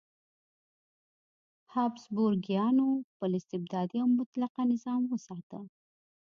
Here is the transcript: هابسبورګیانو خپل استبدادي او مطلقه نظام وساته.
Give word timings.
هابسبورګیانو 1.73 2.87
خپل 3.09 3.31
استبدادي 3.39 3.97
او 4.03 4.07
مطلقه 4.19 4.61
نظام 4.73 5.01
وساته. 5.07 5.59